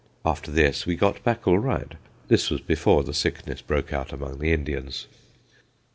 After 0.25 0.49
this 0.49 0.87
we 0.87 0.95
got 0.95 1.23
back 1.23 1.47
all 1.47 1.59
right. 1.59 1.91
This 2.27 2.49
was 2.49 2.59
before 2.59 3.03
the 3.03 3.13
sickness 3.13 3.61
broke 3.61 3.93
out 3.93 4.11
among 4.11 4.39
the 4.39 4.51
Indians. 4.51 5.05